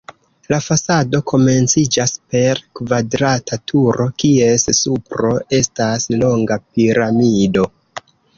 [0.51, 7.69] La fasado komenciĝas per kvadrata turo, kies supro estas longa piramido.